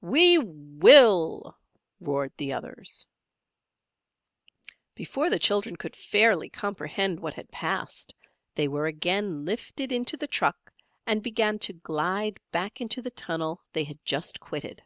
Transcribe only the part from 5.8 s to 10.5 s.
fairly comprehend what had passed, they were again lifted into the